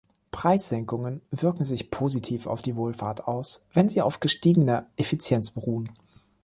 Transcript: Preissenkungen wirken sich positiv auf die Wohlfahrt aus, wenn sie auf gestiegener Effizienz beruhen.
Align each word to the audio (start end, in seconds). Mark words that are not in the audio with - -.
Preissenkungen 0.31 1.21
wirken 1.29 1.63
sich 1.63 1.91
positiv 1.91 2.47
auf 2.47 2.63
die 2.63 2.75
Wohlfahrt 2.75 3.27
aus, 3.27 3.67
wenn 3.71 3.87
sie 3.87 4.01
auf 4.01 4.19
gestiegener 4.19 4.87
Effizienz 4.97 5.51
beruhen. 5.51 5.89